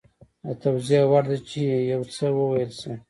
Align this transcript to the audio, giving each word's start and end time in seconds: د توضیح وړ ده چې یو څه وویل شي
د 0.45 0.47
توضیح 0.61 1.03
وړ 1.09 1.23
ده 1.31 1.37
چې 1.49 1.61
یو 1.91 2.01
څه 2.15 2.25
وویل 2.37 2.71
شي 2.79 2.93